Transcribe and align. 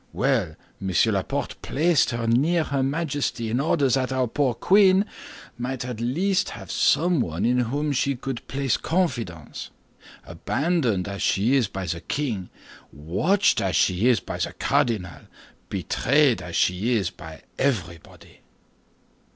Well, 0.13 0.55
Monsieur 0.79 1.11
Laporte 1.11 1.61
placed 1.61 2.09
her 2.09 2.25
near 2.25 2.63
her 2.63 2.81
Majesty 2.81 3.51
in 3.51 3.59
order 3.59 3.87
that 3.87 4.11
our 4.11 4.25
poor 4.25 4.55
queen 4.55 5.05
might 5.59 5.85
at 5.85 6.01
least 6.01 6.49
have 6.49 6.71
someone 6.71 7.45
in 7.45 7.59
whom 7.59 7.91
she 7.91 8.15
could 8.15 8.47
place 8.47 8.77
confidence, 8.77 9.69
abandoned 10.23 11.07
as 11.07 11.21
she 11.21 11.55
is 11.55 11.67
by 11.67 11.85
the 11.85 12.01
king, 12.01 12.49
watched 12.91 13.61
as 13.61 13.75
she 13.75 14.07
is 14.07 14.19
by 14.19 14.39
the 14.39 14.53
cardinal, 14.53 15.21
betrayed 15.69 16.41
as 16.41 16.55
she 16.55 16.93
is 16.95 17.11
by 17.11 17.43
everybody." 17.59 18.39